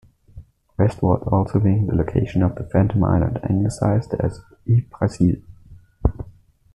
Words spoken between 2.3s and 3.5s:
of the phantom island,